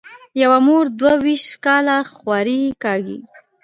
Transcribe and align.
یوه 0.41 0.57
مور 0.65 0.85
دوه 0.99 1.13
وېشت 1.23 1.51
کاله 1.65 1.95
خواري 2.13 2.61
کاږي. 2.83 3.17